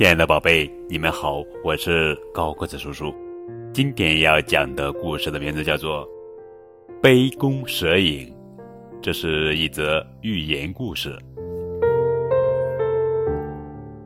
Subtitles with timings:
[0.00, 3.14] 亲爱的宝贝，你们好，我是高个子叔叔。
[3.70, 6.08] 今天要讲的故事的名字叫做
[7.02, 8.26] 《杯弓蛇影》，
[9.02, 11.14] 这是一则寓言故事。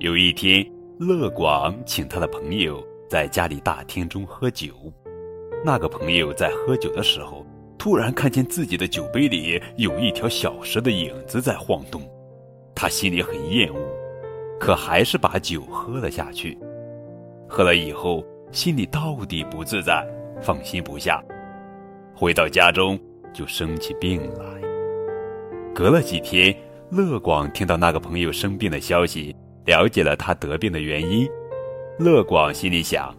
[0.01, 0.69] 有一天，
[0.99, 4.75] 乐广请他的朋友在家里大厅中喝酒。
[5.65, 7.47] 那个朋友在喝酒的时候，
[7.79, 12.03] 突然看见自己的酒杯里有一条小蛇的影子在晃动，
[12.75, 13.79] 他心里很厌恶，
[14.65, 16.57] 可还是把酒喝了下去。
[17.47, 20.03] 喝了以后，心里到底不自在，
[20.41, 21.23] 放心不下。
[22.15, 22.99] 回到家中
[23.31, 24.45] 就生起病来。
[25.75, 26.57] 隔了几天，
[26.91, 29.37] 乐广听到那个朋友生病的消息。
[29.67, 31.29] 了解了他得病的原因，
[31.99, 33.15] 乐广心里想：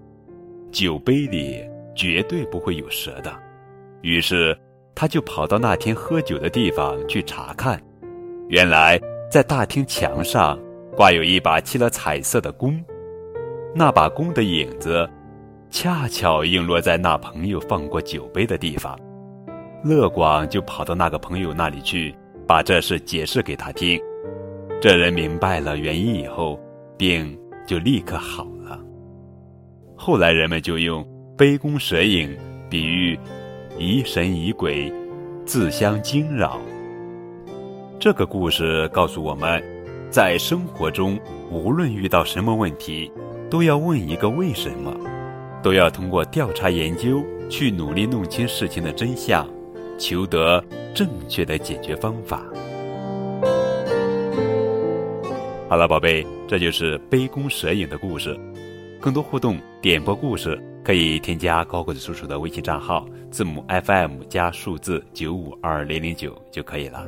[0.71, 3.31] 酒杯里绝对不会有蛇的。
[4.01, 4.57] 于是，
[4.95, 7.79] 他就跑到那天喝酒的地方去查看。
[8.49, 10.57] 原来，在大厅墙上
[10.95, 12.81] 挂有一把漆了彩色的弓，
[13.75, 15.07] 那把弓的影子
[15.69, 18.97] 恰巧映落在那朋友放过酒杯的地方。
[19.83, 22.15] 乐广就跑到那个朋友那里去，
[22.47, 23.99] 把这事解释给他听。
[24.81, 26.57] 这人明白了原因以后，
[26.97, 28.79] 病就立刻好了。
[29.97, 31.05] 后来人们就用
[31.37, 32.35] “杯弓蛇影”
[32.69, 33.19] 比喻
[33.77, 34.91] 疑神疑鬼、
[35.45, 36.57] 自相惊扰。
[37.99, 39.61] 这个故事告诉我们，
[40.09, 41.19] 在生活中，
[41.51, 43.11] 无论遇到什么问题，
[43.49, 44.95] 都要问一个为什么，
[45.61, 49.47] 都要通过调查研究去努力弄清事情的真相，
[49.97, 52.43] 求得正确的解决方法。
[55.67, 58.39] 好了，宝贝，这就是杯弓蛇影的故事。
[59.01, 67.05] 更多互动点播故事，可以添加高个子叔叔的微信账号，字母 FM 加数字九五二零零九就可以了。